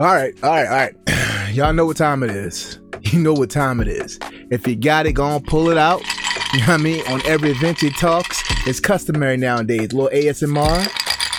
[0.00, 1.50] All right, all right, all right.
[1.52, 2.78] Y'all know what time it is.
[3.02, 4.18] You know what time it is.
[4.50, 6.00] If you got it, go on, pull it out.
[6.54, 7.06] You know what I mean?
[7.08, 9.92] On every Vinci Talks, it's customary nowadays.
[9.92, 10.84] A little ASMR.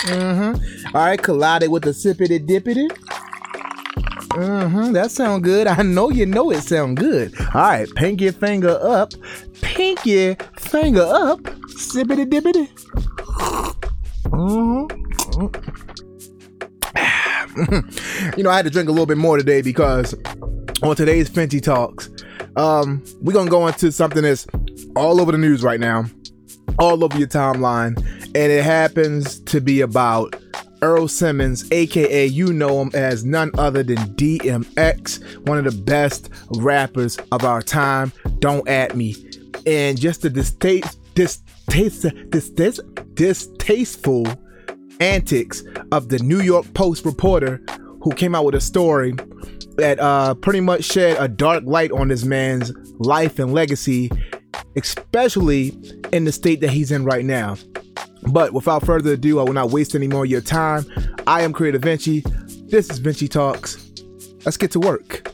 [0.05, 0.95] Mm-hmm.
[0.95, 2.87] All right, collide it with a sippity dippity.
[4.29, 4.93] Mm-hmm.
[4.93, 5.65] That sound good.
[5.65, 7.33] I know you know it sound good.
[7.55, 9.13] All right, pinky finger up.
[9.63, 11.39] Pinky finger up.
[11.79, 12.69] Sippity dippity.
[14.25, 15.90] Mm-hmm.
[18.37, 20.15] you know, I had to drink a little bit more today because
[20.83, 22.09] on today's Vinci Talks,
[22.55, 24.47] um, we're gonna go into something that's
[24.95, 26.05] all over the news right now,
[26.79, 30.35] all over your timeline, and it happens to be about
[30.81, 36.29] Earl Simmons, aka you know him as none other than DMX, one of the best
[36.55, 38.11] rappers of our time.
[38.39, 39.15] Don't at me.
[39.67, 42.81] And just the distaste, distaste, distaste,
[43.13, 44.25] distasteful
[45.01, 47.61] antics of the New York Post reporter
[48.01, 49.13] who came out with a story
[49.77, 54.09] that uh, pretty much shed a dark light on this man's life and legacy,
[54.75, 55.77] especially
[56.13, 57.57] in the state that he's in right now.
[58.31, 60.85] But without further ado, I will not waste any more of your time.
[61.25, 62.23] I am Creator Vinci.
[62.67, 63.91] This is Vinci Talks.
[64.45, 65.31] Let's get to work.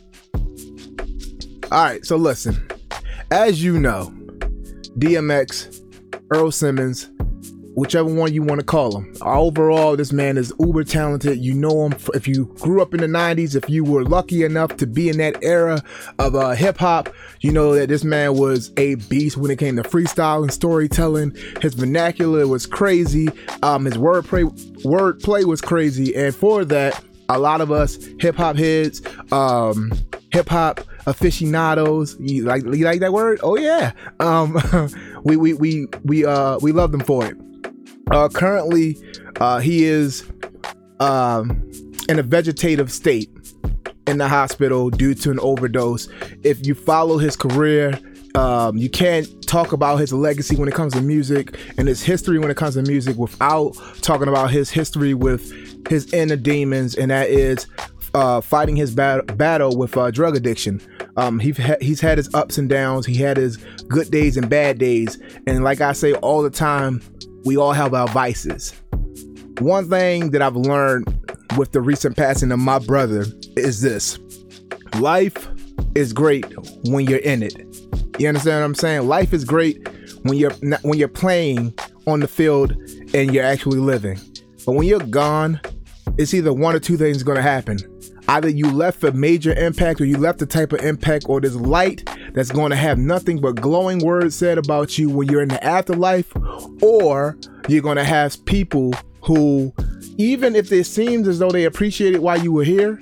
[1.69, 2.65] All right, so listen.
[3.31, 4.13] As you know,
[4.97, 5.83] DMX,
[6.31, 7.09] Earl Simmons,
[7.77, 9.13] whichever one you want to call him.
[9.21, 11.37] Overall, this man is uber talented.
[11.37, 14.75] You know him if you grew up in the 90s, if you were lucky enough
[14.77, 15.83] to be in that era
[16.17, 19.75] of uh, hip hop, you know that this man was a beast when it came
[19.75, 21.35] to freestyle and storytelling.
[21.61, 23.29] His vernacular was crazy.
[23.61, 24.45] Um, his wordplay
[24.81, 29.91] wordplay was crazy, and for that, a lot of us hip hop heads, um,
[30.31, 32.15] hip hop aficionados.
[32.19, 33.39] You like you like that word?
[33.43, 33.91] Oh yeah.
[34.19, 34.57] Um,
[35.23, 37.37] we we we we uh we love them for it.
[38.11, 38.97] Uh, currently,
[39.39, 40.29] uh, he is
[40.99, 41.69] um,
[42.09, 43.29] in a vegetative state
[44.07, 46.07] in the hospital due to an overdose.
[46.43, 47.99] If you follow his career,
[48.35, 52.39] um, you can't talk about his legacy when it comes to music and his history
[52.39, 57.11] when it comes to music without talking about his history with his inner demons, and
[57.11, 57.67] that is
[58.13, 60.81] uh, fighting his bat- battle with uh, drug addiction.
[61.17, 63.05] Um, he ha- he's had his ups and downs.
[63.05, 63.57] He had his
[63.87, 67.01] good days and bad days, and like I say all the time,
[67.47, 68.73] we all have our vices.
[69.59, 71.07] One thing that I've learned
[71.57, 73.25] with the recent passing of my brother
[73.55, 74.19] is this
[74.99, 75.47] life
[75.95, 76.45] is great
[76.89, 77.55] when you're in it.
[78.19, 79.07] You understand what I'm saying?
[79.07, 79.87] Life is great
[80.23, 81.73] when you're when you're playing
[82.05, 82.71] on the field
[83.13, 84.19] and you're actually living.
[84.65, 85.61] But when you're gone,
[86.17, 87.77] it's either one or two things going to happen.
[88.27, 91.55] Either you left a major impact or you left the type of impact or this
[91.55, 95.49] light that's going to have nothing but glowing words said about you when you're in
[95.49, 96.31] the afterlife,
[96.81, 99.73] or you're going to have people who,
[100.17, 102.99] even if it seems as though they appreciated why you were here,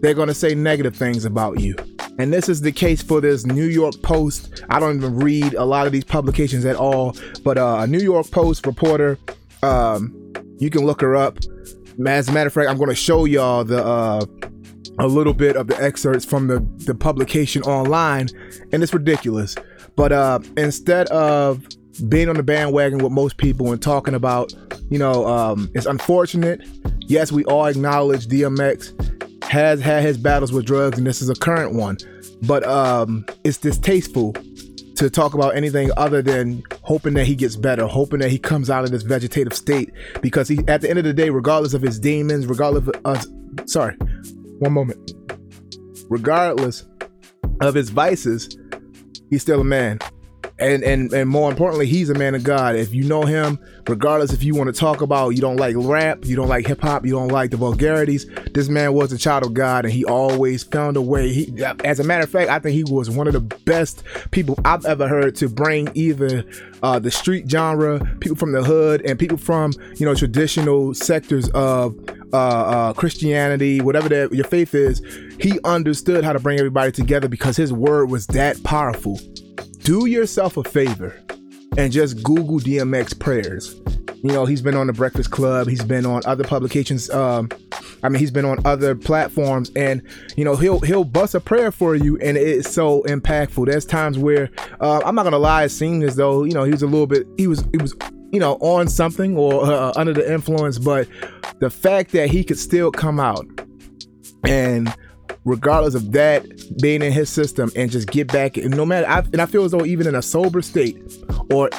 [0.00, 1.74] they're going to say negative things about you.
[2.18, 4.64] And this is the case for this New York Post.
[4.70, 8.00] I don't even read a lot of these publications at all, but uh, a New
[8.00, 9.18] York Post reporter,
[9.62, 11.38] um, you can look her up.
[12.06, 14.24] As a matter of fact, I'm going to show y'all the uh,
[14.98, 18.28] a little bit of the excerpts from the, the publication online,
[18.72, 19.56] and it's ridiculous.
[19.96, 21.66] But uh, instead of
[22.08, 24.52] being on the bandwagon with most people and talking about,
[24.90, 26.62] you know, um, it's unfortunate.
[27.00, 31.34] Yes, we all acknowledge DMX has had his battles with drugs, and this is a
[31.34, 31.96] current one.
[32.42, 34.34] But um, it's distasteful
[34.96, 38.68] to talk about anything other than hoping that he gets better, hoping that he comes
[38.68, 39.92] out of this vegetative state.
[40.20, 43.66] Because he, at the end of the day, regardless of his demons, regardless of, uh,
[43.66, 43.96] sorry,
[44.58, 45.12] one moment.
[46.08, 46.84] Regardless
[47.60, 48.56] of his vices,
[49.30, 49.98] he's still a man.
[50.60, 52.74] And and and more importantly, he's a man of God.
[52.74, 56.24] If you know him, regardless if you want to talk about you don't like rap,
[56.24, 59.44] you don't like hip hop, you don't like the vulgarities, this man was a child
[59.44, 61.32] of God and he always found a way.
[61.32, 64.02] He as a matter of fact, I think he was one of the best
[64.32, 66.44] people I've ever heard to bring either
[66.82, 71.48] uh, the street genre, people from the hood, and people from, you know, traditional sectors
[71.50, 71.94] of
[72.32, 75.02] uh, uh, Christianity, whatever that your faith is,
[75.40, 79.18] he understood how to bring everybody together because his word was that powerful.
[79.78, 81.18] Do yourself a favor
[81.76, 83.74] and just Google DMX prayers.
[84.22, 87.08] You know, he's been on the Breakfast Club, he's been on other publications.
[87.10, 87.48] Um,
[88.02, 90.02] I mean, he's been on other platforms, and
[90.36, 93.66] you know, he'll he'll bust a prayer for you, and it's so impactful.
[93.66, 94.50] There's times where
[94.80, 97.06] uh, I'm not gonna lie, it seemed as though you know he was a little
[97.06, 97.94] bit, he was he was
[98.30, 101.08] you know, on something or uh, under the influence, but
[101.60, 103.46] the fact that he could still come out
[104.44, 104.94] and
[105.44, 106.44] regardless of that
[106.80, 109.64] being in his system and just get back and no matter I, and I feel
[109.64, 110.96] as though even in a sober state
[111.52, 111.70] or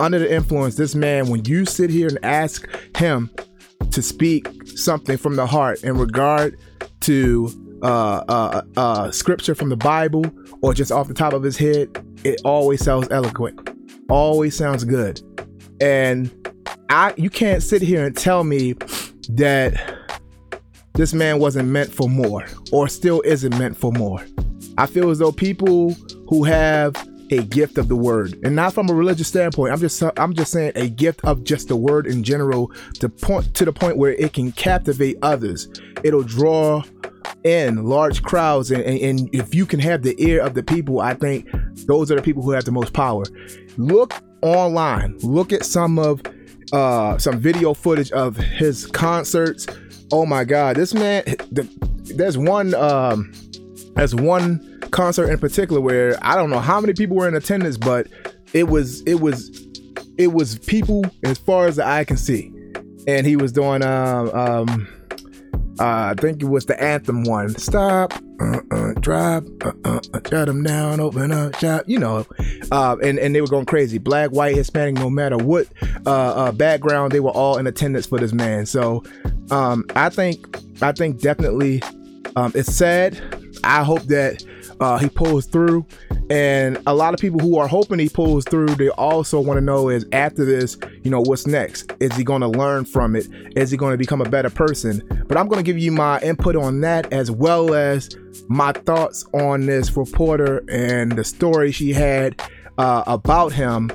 [0.00, 3.30] under the influence this man when you sit here and ask him
[3.90, 6.58] to speak something from the heart in regard
[7.00, 7.50] to
[7.82, 10.24] uh, uh, uh, scripture from the Bible
[10.62, 11.88] or just off the top of his head,
[12.24, 13.70] it always sounds eloquent,
[14.08, 15.20] always sounds good.
[15.80, 16.30] And
[16.90, 18.74] I, you can't sit here and tell me
[19.30, 20.18] that
[20.94, 24.24] this man wasn't meant for more or still isn't meant for more.
[24.76, 25.92] I feel as though people
[26.28, 26.94] who have
[27.30, 30.50] a gift of the word and not from a religious standpoint i'm just i'm just
[30.50, 34.12] saying a gift of just the word in general to point to the point where
[34.12, 35.68] it can captivate others.
[36.02, 36.82] It'll draw
[37.44, 41.00] in large crowds and, and, and if you can have the ear of the people
[41.00, 41.46] i think
[41.86, 43.24] those are the people who have the most power.
[43.76, 45.16] Look online.
[45.18, 46.22] Look at some of
[46.72, 49.66] uh some video footage of his concerts.
[50.12, 51.68] Oh my god this man the,
[52.16, 53.32] there's one um
[53.94, 57.76] there's one concert in particular where I don't know how many people were in attendance,
[57.76, 58.06] but
[58.52, 59.66] it was it was
[60.16, 62.52] it was people as far as the eye can see,
[63.06, 64.88] and he was doing um um
[65.80, 67.50] uh, I think it was the anthem one.
[67.50, 71.84] Stop, uh, uh, drop, uh, uh, uh, shut them down, open up shop.
[71.86, 72.26] You know,
[72.72, 73.98] uh, and and they were going crazy.
[73.98, 75.66] Black, white, Hispanic, no matter what
[76.06, 78.66] uh, uh, background, they were all in attendance for this man.
[78.66, 79.02] So,
[79.50, 81.82] um, I think I think definitely,
[82.36, 83.20] um, it's sad.
[83.64, 84.44] I hope that
[84.80, 85.86] uh, he pulls through.
[86.30, 89.60] And a lot of people who are hoping he pulls through, they also want to
[89.60, 91.92] know is after this, you know, what's next?
[92.00, 93.28] Is he going to learn from it?
[93.56, 95.02] Is he going to become a better person?
[95.26, 98.10] But I'm going to give you my input on that as well as
[98.48, 102.40] my thoughts on this reporter and the story she had
[102.78, 103.90] uh, about him.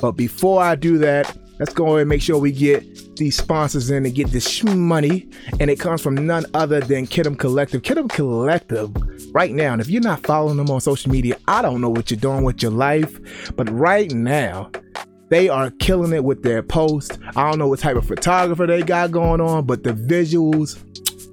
[0.00, 4.04] But before I do that, let's go and make sure we get these sponsors in
[4.04, 5.28] and get this money.
[5.60, 7.82] And it comes from none other than Kidum Collective.
[7.82, 8.90] Kidum Collective
[9.32, 9.72] right now.
[9.72, 12.42] And if you're not following them on social media, I don't know what you're doing
[12.44, 13.54] with your life.
[13.54, 14.72] But right now,
[15.28, 17.18] they are killing it with their posts.
[17.36, 20.82] I don't know what type of photographer they got going on, but the visuals,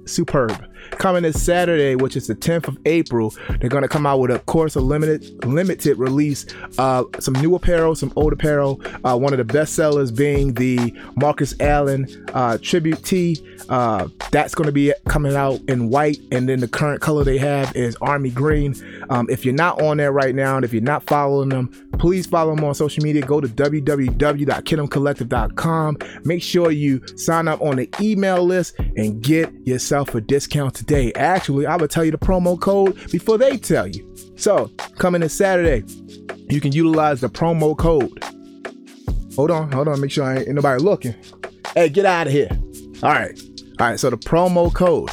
[0.08, 0.67] superb
[0.98, 3.34] coming this Saturday, which is the 10th of April.
[3.60, 6.46] They're gonna come out with a course a limited limited release,
[6.78, 8.80] uh, some new apparel, some old apparel.
[9.04, 13.36] Uh, one of the best sellers being the Marcus Allen uh, tribute tee.
[13.68, 17.74] Uh, that's gonna be coming out in white, and then the current color they have
[17.76, 18.74] is army green.
[19.10, 22.26] Um, if you're not on there right now, and if you're not following them, please
[22.26, 23.22] follow them on social media.
[23.22, 25.98] Go to www.kidumcollective.com.
[26.24, 31.12] Make sure you sign up on the email list and get yourself a discount today.
[31.16, 34.16] Actually, I will tell you the promo code before they tell you.
[34.36, 35.84] So, coming this Saturday,
[36.48, 38.24] you can utilize the promo code.
[39.36, 41.14] Hold on, hold on, make sure I ain't, ain't nobody looking.
[41.74, 42.48] Hey, get out of here.
[43.02, 43.38] All right.
[43.78, 45.10] All right, so the promo code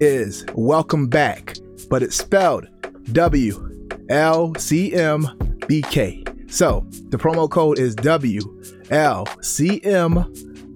[0.00, 1.56] is welcome back,
[1.90, 2.66] but it's spelled
[3.12, 5.26] W L C M
[5.66, 6.24] B K.
[6.46, 8.40] So the promo code is W
[8.90, 10.32] L C M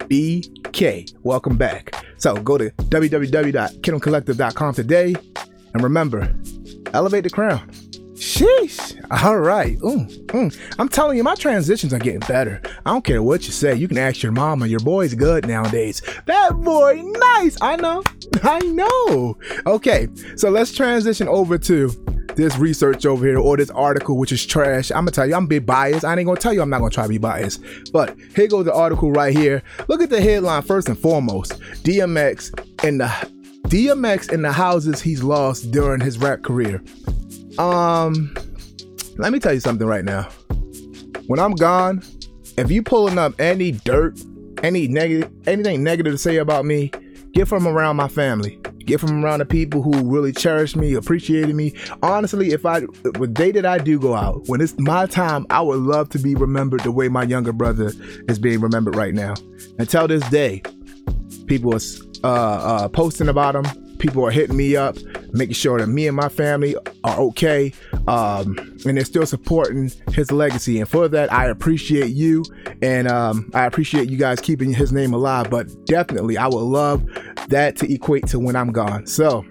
[0.08, 1.06] B K.
[1.22, 2.01] Welcome back.
[2.22, 5.14] So go to www.kidumcollective.com today.
[5.74, 6.32] And remember,
[6.94, 7.68] elevate the crown.
[8.14, 8.94] Sheesh.
[9.24, 9.76] All right.
[9.80, 10.56] Mm, mm.
[10.78, 12.62] I'm telling you, my transitions are getting better.
[12.86, 13.74] I don't care what you say.
[13.74, 14.68] You can ask your mama.
[14.68, 16.00] Your boy's good nowadays.
[16.26, 17.58] That boy, nice.
[17.60, 18.04] I know.
[18.44, 19.36] I know.
[19.66, 20.06] Okay.
[20.36, 21.88] So let's transition over to
[22.36, 24.90] this research over here or this article, which is trash.
[24.90, 26.04] I'm gonna tell you, I'm be biased.
[26.04, 27.62] I ain't gonna tell you I'm not gonna try to be biased.
[27.92, 29.62] But here goes the article right here.
[29.88, 31.58] Look at the headline first and foremost.
[31.82, 33.06] DMX and the
[33.68, 36.82] DMX and the houses he's lost during his rap career.
[37.58, 38.34] Um,
[39.16, 40.28] let me tell you something right now.
[41.26, 42.02] When I'm gone,
[42.56, 44.20] if you pulling up any dirt,
[44.62, 46.90] any negative, anything negative to say about me,
[47.32, 51.54] get from around my family get from around the people who really cherish me, appreciated
[51.54, 51.74] me.
[52.02, 55.60] Honestly, if I the day that I do go out, when it's my time, I
[55.60, 57.92] would love to be remembered the way my younger brother
[58.28, 59.34] is being remembered right now.
[59.78, 60.62] Until this day,
[61.46, 61.80] people are
[62.24, 63.64] uh, uh, posting about him.
[63.98, 64.96] People are hitting me up,
[65.32, 66.74] making sure that me and my family
[67.04, 67.72] are okay,
[68.08, 70.80] um, and they're still supporting his legacy.
[70.80, 72.44] And for that, I appreciate you,
[72.82, 75.50] and um, I appreciate you guys keeping his name alive.
[75.50, 77.04] But definitely, I would love
[77.52, 79.06] that to equate to when I'm gone.
[79.06, 79.44] So,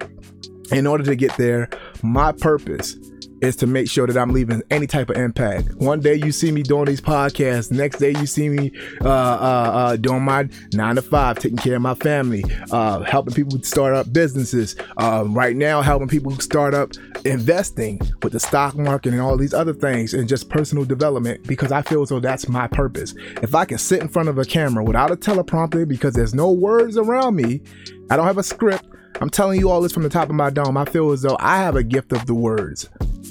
[0.72, 1.70] in order to get there,
[2.04, 2.98] my purpose
[3.42, 5.76] is to make sure that I'm leaving any type of impact.
[5.76, 7.72] One day you see me doing these podcasts.
[7.72, 8.72] Next day you see me
[9.02, 13.34] uh, uh, uh, doing my nine to five, taking care of my family, uh, helping
[13.34, 14.76] people start up businesses.
[14.98, 16.92] Uh, right now, helping people start up
[17.26, 21.46] investing with the stock market and all these other things, and just personal development.
[21.48, 23.16] Because I feel as though that's my purpose.
[23.42, 26.52] If I can sit in front of a camera without a teleprompter, because there's no
[26.52, 27.62] words around me,
[28.10, 28.86] I don't have a script.
[29.20, 30.78] I'm telling you all this from the top of my dome.
[30.78, 32.90] I feel as though I have a gift of the words.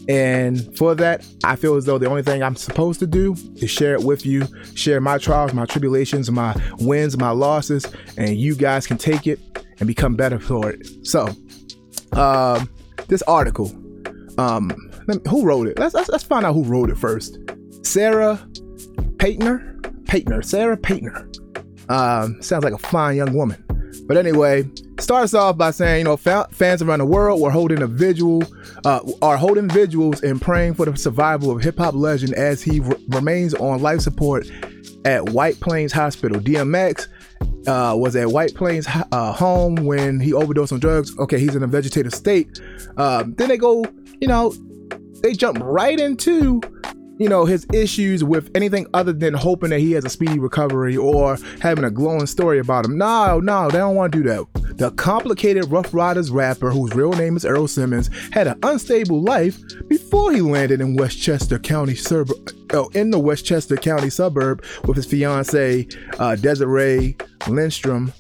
[0.08, 3.70] And for that, I feel as though the only thing I'm supposed to do is
[3.70, 8.54] share it with you, share my trials, my tribulations, my wins, my losses, and you
[8.54, 9.38] guys can take it
[9.78, 11.06] and become better for it.
[11.06, 11.28] So,
[12.12, 12.68] um,
[13.08, 13.70] this article,
[14.38, 14.70] um,
[15.28, 15.78] who wrote it?
[15.78, 17.38] Let's, let's let's find out who wrote it first.
[17.82, 18.36] Sarah
[19.16, 21.26] Paetner, Paetner, Sarah Paetner.
[21.90, 23.64] Um, sounds like a fine young woman.
[24.10, 27.80] But anyway, starts off by saying, you know, fa- fans around the world were holding
[27.80, 27.86] a
[28.84, 32.80] uh, are holding vigils and praying for the survival of hip hop legend as he
[33.06, 34.50] remains on life support
[35.04, 36.40] at White Plains Hospital.
[36.40, 37.06] DMX
[37.68, 41.16] uh, was at White Plains uh, home when he overdosed on drugs.
[41.16, 42.60] Okay, he's in a vegetative state.
[42.96, 43.84] Um, then they go,
[44.20, 44.52] you know,
[45.22, 46.60] they jump right into
[47.20, 50.96] you know, his issues with anything other than hoping that he has a speedy recovery
[50.96, 52.96] or having a glowing story about him.
[52.96, 54.46] No, no, they don't want to do that.
[54.78, 59.60] The complicated Ruff Ryders rapper, whose real name is Earl Simmons, had an unstable life
[59.86, 62.30] before he landed in Westchester County suburb,
[62.72, 68.14] oh, in the Westchester County suburb with his fiancee uh, Desiree Lindstrom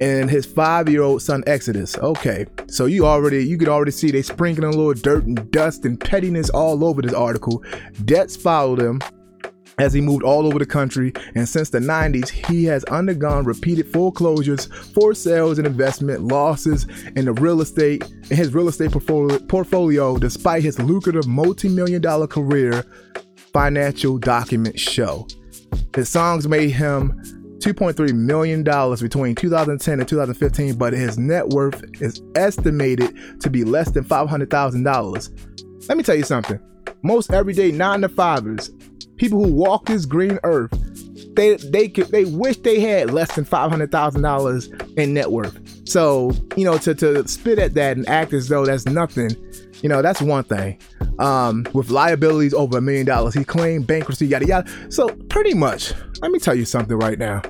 [0.00, 1.96] and his five-year-old son Exodus.
[1.98, 5.84] Okay, so you already you could already see they sprinkling a little dirt and dust
[5.84, 7.62] and pettiness all over this article.
[8.04, 9.00] Debts followed him
[9.78, 13.90] as he moved all over the country, and since the 90s, he has undergone repeated
[13.90, 19.38] foreclosures, forced sales and investment losses in the real estate in his real estate portfolio,
[19.38, 22.84] portfolio despite his lucrative multi-million dollar career.
[23.52, 25.26] Financial documents show.
[25.94, 32.22] His songs made him $2.3 million between 2010 and 2015, but his net worth is
[32.34, 35.88] estimated to be less than $500,000.
[35.88, 36.60] Let me tell you something.
[37.02, 38.70] Most everyday nine to fivers,
[39.16, 40.70] people who walk this green earth,
[41.34, 45.30] they they could they wish they had less than five hundred thousand dollars in net
[45.30, 45.58] worth.
[45.88, 49.30] So you know to to spit at that and act as though that's nothing,
[49.82, 50.78] you know that's one thing.
[51.18, 54.90] Um, with liabilities over a million dollars, he claimed bankruptcy, yada yada.
[54.90, 57.42] So pretty much, let me tell you something right now.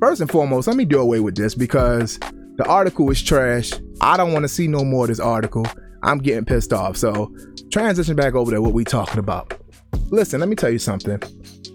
[0.00, 2.18] First and foremost, let me do away with this because
[2.56, 3.72] the article is trash.
[4.00, 5.66] I don't want to see no more of this article.
[6.02, 6.96] I'm getting pissed off.
[6.96, 7.34] So
[7.70, 9.60] transition back over to what we talking about.
[10.10, 11.20] Listen, let me tell you something.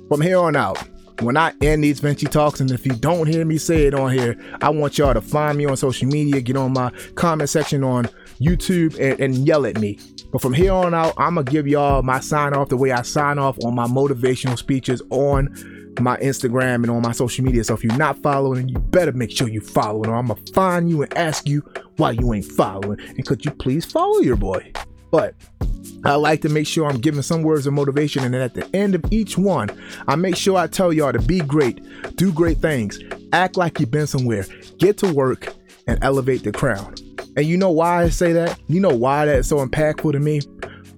[0.08, 0.78] From here on out,
[1.22, 4.12] when I end these Vinci talks, and if you don't hear me say it on
[4.12, 7.84] here, I want y'all to find me on social media, get on my comment section
[7.84, 8.10] on
[8.44, 10.00] YouTube, and, and yell at me.
[10.32, 13.04] But from here on out, I'm gonna give y'all my sign off the way I
[13.04, 15.56] sign off on my motivational speeches on
[16.00, 17.64] my Instagram and on my social media.
[17.64, 20.90] So if you're not following, you better make sure you following, or I'm gonna find
[20.90, 21.64] you and ask you
[21.98, 23.00] why you ain't following.
[23.00, 24.72] And could you please follow your boy?
[25.12, 25.36] But
[26.04, 28.68] I like to make sure I'm giving some words of motivation, and then at the
[28.76, 29.70] end of each one,
[30.08, 31.82] I make sure I tell y'all to be great,
[32.16, 33.00] do great things,
[33.32, 34.46] act like you've been somewhere,
[34.80, 35.54] get to work,
[35.88, 36.96] and elevate the crown.
[37.36, 38.60] And you know why I say that?
[38.68, 40.42] You know why that's so impactful to me?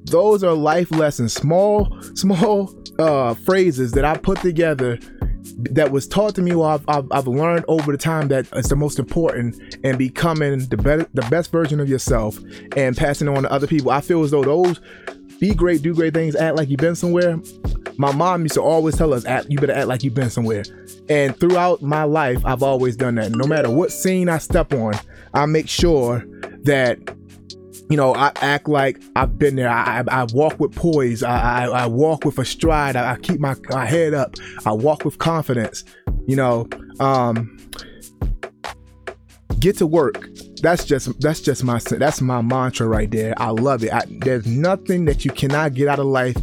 [0.05, 4.99] Those are life lessons, small, small uh, phrases that I put together
[5.57, 8.69] that was taught to me or I've, I've, I've, learned over the time that it's
[8.69, 12.39] the most important and becoming the better the best version of yourself
[12.75, 14.81] and passing on to other people i feel as though those
[15.39, 17.39] be great do great things act like you've been somewhere
[17.97, 20.63] my mom used to always tell us you better act like you've been somewhere
[21.09, 24.93] and throughout my life i've always done that no matter what scene i step on
[25.33, 26.23] i make sure
[26.63, 26.99] that
[27.89, 29.69] you know, I act like I've been there.
[29.69, 31.21] I, I, I walk with poise.
[31.21, 32.95] I, I, I, walk with a stride.
[32.95, 34.35] I, keep my, my head up.
[34.65, 35.83] I walk with confidence.
[36.25, 36.67] You know,
[36.99, 37.54] um,
[39.59, 40.29] get to work.
[40.61, 43.33] That's just that's just my that's my mantra right there.
[43.37, 43.91] I love it.
[44.21, 46.37] there's nothing that you cannot get out of life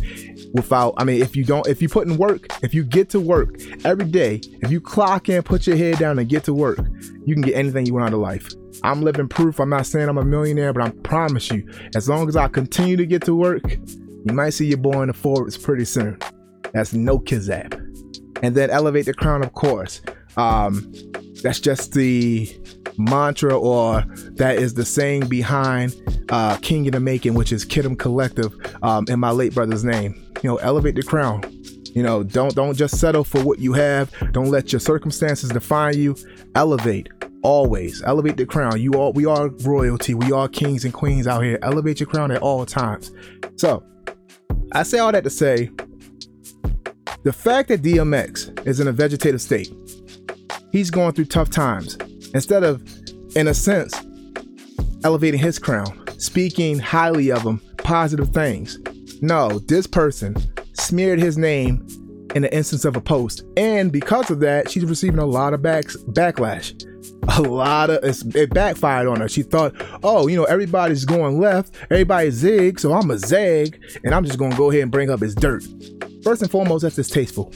[0.52, 0.95] without.
[0.97, 3.61] I mean, if you don't, if you put in work, if you get to work
[3.85, 6.78] every day, if you clock in, put your head down, and get to work,
[7.25, 8.49] you can get anything you want out of life.
[8.85, 9.61] I'm living proof.
[9.61, 12.97] I'm not saying I'm a millionaire, but I promise you, as long as I continue
[12.97, 13.62] to get to work,
[14.25, 16.19] you might see your boy in the Forbes pretty soon.
[16.73, 17.75] That's no kizap.
[18.42, 20.00] And then elevate the crown, of course.
[20.37, 20.92] Um,
[21.42, 22.47] that's just the
[22.97, 25.95] mantra, or that is the saying behind
[26.31, 30.15] uh, King of the Making, which is Kidum Collective, um, in my late brother's name.
[30.43, 31.43] You know, elevate the crown.
[31.95, 34.11] You know, don't don't just settle for what you have.
[34.33, 36.17] Don't let your circumstances define you.
[36.55, 37.09] Elevate
[37.43, 38.81] always elevate the crown.
[38.81, 40.15] You all, we are royalty.
[40.15, 41.59] We are kings and queens out here.
[41.63, 43.13] Elevate your crown at all times.
[43.57, 43.85] So,
[44.73, 45.71] I say all that to say,
[47.25, 49.73] the fact that DMX is in a vegetative state,
[50.71, 51.99] he's going through tough times.
[52.35, 52.83] Instead of,
[53.37, 53.95] in a sense,
[55.05, 58.79] elevating his crown, speaking highly of him, positive things.
[59.21, 60.37] No, this person
[60.75, 61.87] smeared his name
[62.35, 65.62] in the instance of a post, and because of that, she's receiving a lot of
[65.62, 66.73] backs, backlash
[67.29, 68.01] a lot of
[68.35, 69.29] it backfired on her.
[69.29, 74.15] She thought, oh, you know, everybody's going left, everybody's zig, so I'm a zag, and
[74.15, 75.65] I'm just gonna go ahead and bring up his dirt.
[76.23, 77.53] First and foremost, that's distasteful.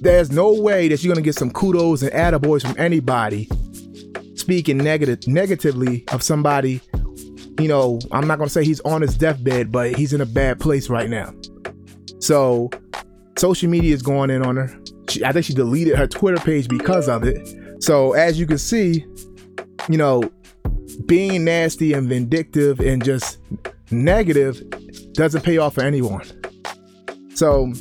[0.00, 3.48] There's no way that you're gonna get some kudos and attaboys from anybody
[4.34, 6.80] speaking negative negatively of somebody.
[7.58, 10.58] You know, I'm not gonna say he's on his deathbed, but he's in a bad
[10.58, 11.34] place right now.
[12.18, 12.70] So,
[13.38, 14.80] social media is going in on her.
[15.08, 17.82] She, I think she deleted her Twitter page because of it.
[17.82, 19.04] So, as you can see,
[19.88, 20.22] you know,
[21.06, 23.38] being nasty and vindictive and just
[23.90, 24.62] negative
[25.12, 26.24] doesn't pay off for anyone.
[27.34, 27.72] So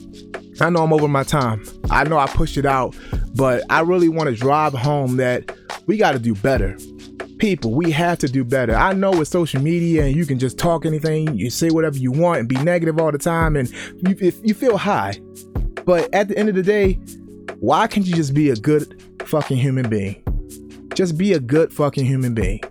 [0.61, 1.63] I know I'm over my time.
[1.89, 2.95] I know I pushed it out,
[3.35, 5.55] but I really want to drive home that
[5.87, 6.77] we got to do better.
[7.37, 8.75] People, we have to do better.
[8.75, 12.11] I know with social media and you can just talk anything, you say whatever you
[12.11, 15.19] want and be negative all the time and you, if you feel high.
[15.85, 16.93] But at the end of the day,
[17.59, 20.21] why can't you just be a good fucking human being?
[20.93, 22.61] Just be a good fucking human being.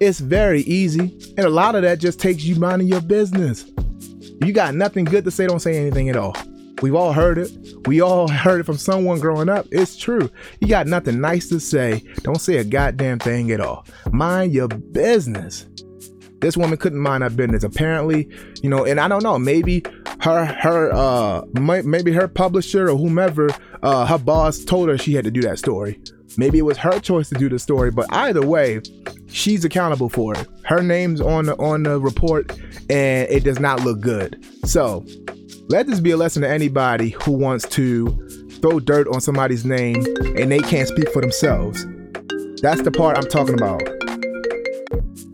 [0.00, 1.18] It's very easy.
[1.36, 3.64] And a lot of that just takes you minding your business.
[4.44, 6.34] You got nothing good to say, don't say anything at all.
[6.84, 7.50] We've all heard it.
[7.86, 9.66] We all heard it from someone growing up.
[9.70, 10.28] It's true.
[10.60, 12.02] You got nothing nice to say.
[12.16, 13.86] Don't say a goddamn thing at all.
[14.12, 15.64] Mind your business.
[16.40, 17.64] This woman couldn't mind her business.
[17.64, 18.28] Apparently,
[18.62, 19.82] you know, and I don't know, maybe
[20.20, 23.48] her her uh maybe her publisher or whomever
[23.82, 25.98] uh her boss told her she had to do that story.
[26.36, 28.82] Maybe it was her choice to do the story, but either way,
[29.28, 30.46] she's accountable for it.
[30.64, 32.52] Her name's on the on the report
[32.90, 34.44] and it does not look good.
[34.66, 35.06] So,
[35.68, 38.08] let this be a lesson to anybody who wants to
[38.60, 40.04] throw dirt on somebody's name
[40.36, 41.86] and they can't speak for themselves.
[42.60, 43.82] That's the part I'm talking about.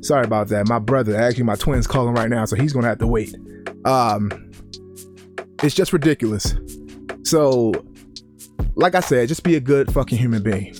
[0.04, 0.68] Sorry about that.
[0.68, 3.34] My brother, actually my twin's calling right now, so he's to have to wait.
[3.84, 4.30] Um
[5.62, 6.54] it's just ridiculous.
[7.22, 7.72] So,
[8.76, 10.74] like I said, just be a good fucking human being.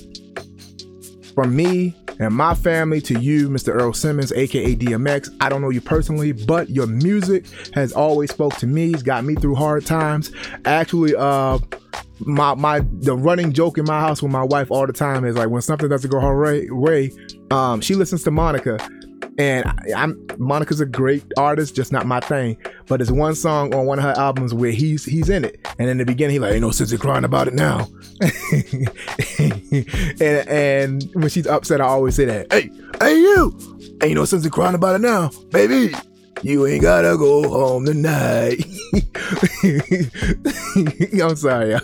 [1.35, 3.75] From me and my family to you, Mr.
[3.75, 5.35] Earl Simmons, aka DMX.
[5.41, 8.93] I don't know you personally, but your music has always spoke to me.
[8.93, 10.31] It's got me through hard times.
[10.65, 11.59] Actually, uh
[12.21, 15.37] my my the running joke in my house with my wife all the time is
[15.37, 17.11] like when something doesn't go her way,
[17.51, 18.79] um, she listens to Monica
[19.41, 22.57] and I, am Monica's a great artist, just not my thing.
[22.87, 25.89] But there's one song on one of her albums where he's he's in it, and
[25.89, 27.89] in the beginning he's like, "Ain't no sense in crying about it now."
[30.21, 34.45] and and when she's upset, I always say that, "Hey, hey, you, ain't no sense
[34.45, 35.95] in crying about it now, baby."
[36.43, 38.65] You ain't gotta go home tonight.
[41.23, 41.77] I'm sorry.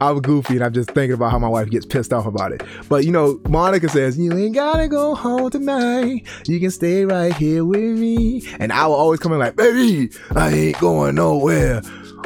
[0.00, 2.62] I'm goofy and I'm just thinking about how my wife gets pissed off about it.
[2.88, 6.24] But you know, Monica says, You ain't gotta go home tonight.
[6.46, 8.46] You can stay right here with me.
[8.60, 11.80] And I will always come in like, Baby, I ain't going nowhere.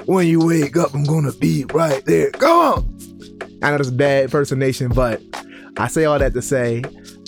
[0.05, 2.31] When you wake up, I'm gonna be right there.
[2.33, 2.99] Go on.
[3.62, 5.23] I know that's bad impersonation, but
[5.77, 6.83] I say all that to say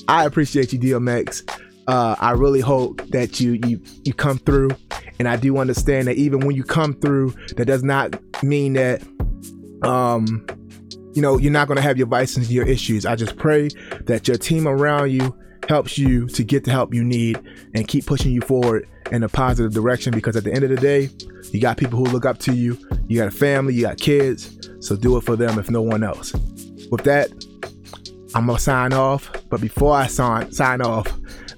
[0.08, 1.48] I appreciate you, DMX.
[1.86, 4.70] Uh, I really hope that you you you come through,
[5.18, 9.02] and I do understand that even when you come through, that does not mean that
[9.82, 10.46] um
[11.14, 13.04] you know you're not going to have your vices and your issues.
[13.04, 13.68] I just pray
[14.06, 15.36] that your team around you
[15.68, 17.40] helps you to get the help you need
[17.74, 20.76] and keep pushing you forward in a positive direction because at the end of the
[20.76, 21.10] day,
[21.52, 22.78] you got people who look up to you.
[23.06, 26.02] You got a family, you got kids, so do it for them if no one
[26.02, 26.32] else.
[26.90, 27.30] With that,
[28.34, 29.30] I'm gonna sign off.
[29.50, 31.06] But before I sign sign off,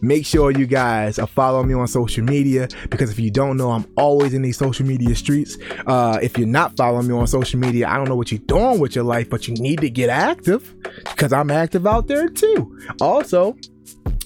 [0.04, 3.70] Make sure you guys are following me on social media because if you don't know,
[3.70, 5.56] I'm always in these social media streets.
[5.86, 8.80] Uh, if you're not following me on social media, I don't know what you're doing
[8.80, 12.78] with your life, but you need to get active because I'm active out there too.
[13.00, 13.56] Also,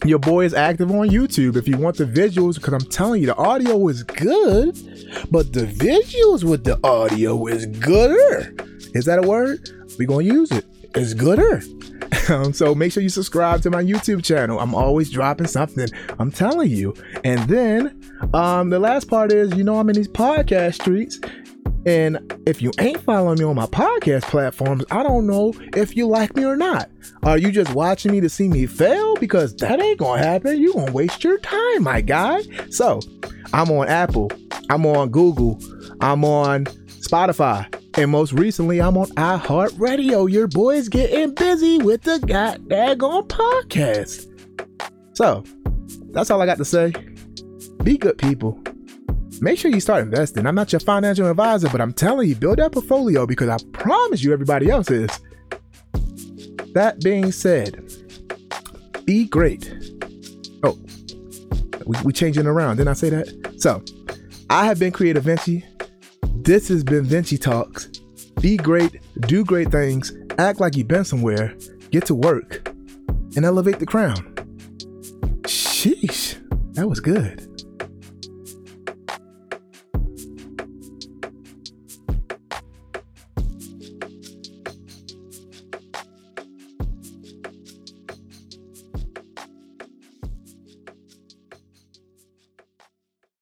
[0.05, 3.27] your boy is active on YouTube if you want the visuals because I'm telling you
[3.27, 4.77] the audio is good,
[5.31, 8.55] but the visuals with the audio is gooder.
[8.95, 9.69] Is that a word?
[9.99, 10.65] We're gonna use it.
[10.95, 11.63] It's gooder.
[12.31, 14.61] Um, so make sure you subscribe to my YouTube channel.
[14.61, 15.89] I'm always dropping something.
[16.19, 16.95] I'm telling you.
[17.25, 18.03] And then
[18.35, 21.19] um, the last part is, you know, I'm in these podcast streets.
[21.87, 26.07] And if you ain't following me on my podcast platforms, I don't know if you
[26.07, 26.91] like me or not.
[27.23, 29.17] Are you just watching me to see me fail?
[29.17, 30.61] Because that ain't gonna happen.
[30.61, 32.43] you gonna waste your time, my guy.
[32.71, 33.01] So
[33.53, 34.31] I'm on Apple,
[34.71, 35.59] I'm on Google,
[36.01, 36.65] I'm on
[37.01, 40.31] Spotify, and most recently, I'm on iHeartRadio.
[40.31, 44.27] Your boy's getting busy with the goddamn podcast.
[45.15, 45.43] So,
[46.13, 46.93] that's all I got to say.
[47.83, 48.63] Be good people.
[49.41, 50.47] Make sure you start investing.
[50.47, 54.23] I'm not your financial advisor, but I'm telling you, build that portfolio because I promise
[54.23, 55.11] you everybody else is.
[56.75, 57.93] That being said,
[59.05, 59.73] be great.
[60.65, 60.79] Oh,
[61.87, 62.77] we, we changing around.
[62.77, 63.55] Didn't I say that?
[63.59, 63.83] So,
[64.51, 65.65] I have been Creative Vinci.
[66.35, 67.87] This has been Vinci Talks.
[68.41, 71.57] Be great, do great things, act like you've been somewhere,
[71.91, 72.69] get to work,
[73.37, 74.35] and elevate the crown.
[75.43, 76.37] Sheesh,
[76.75, 77.48] that was good.